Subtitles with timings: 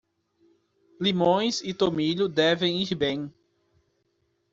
[0.99, 3.31] Limões e tomilho devem ir bem.